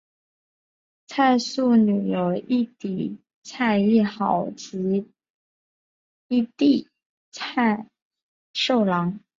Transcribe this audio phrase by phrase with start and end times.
[1.05, 5.11] 蔡素女有一姊蔡亦好及
[6.27, 6.87] 一弟
[7.31, 7.87] 蔡
[8.51, 9.19] 寿郎。